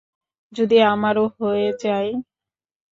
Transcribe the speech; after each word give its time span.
যদি 0.53 0.77
আমারও 0.93 1.25
হয়ে 1.37 1.67
যাই? 1.83 2.07